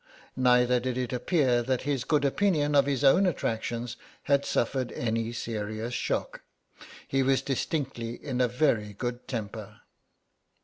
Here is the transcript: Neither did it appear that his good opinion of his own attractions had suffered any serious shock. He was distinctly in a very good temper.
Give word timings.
Neither 0.35 0.79
did 0.79 0.97
it 0.97 1.13
appear 1.13 1.61
that 1.61 1.83
his 1.83 2.05
good 2.05 2.25
opinion 2.25 2.73
of 2.73 2.87
his 2.87 3.03
own 3.03 3.27
attractions 3.27 3.97
had 4.23 4.45
suffered 4.45 4.91
any 4.93 5.31
serious 5.31 5.93
shock. 5.93 6.41
He 7.07 7.21
was 7.21 7.43
distinctly 7.43 8.13
in 8.15 8.41
a 8.41 8.47
very 8.47 8.93
good 8.93 9.27
temper. 9.27 9.81